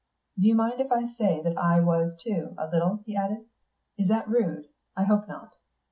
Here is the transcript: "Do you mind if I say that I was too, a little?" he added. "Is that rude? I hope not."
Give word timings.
"Do 0.39 0.47
you 0.47 0.55
mind 0.55 0.81
if 0.81 0.91
I 0.91 1.05
say 1.13 1.43
that 1.43 1.59
I 1.59 1.79
was 1.79 2.15
too, 2.19 2.55
a 2.57 2.67
little?" 2.67 3.03
he 3.05 3.15
added. 3.15 3.45
"Is 3.99 4.07
that 4.07 4.27
rude? 4.27 4.65
I 4.97 5.03
hope 5.03 5.27
not." 5.27 5.57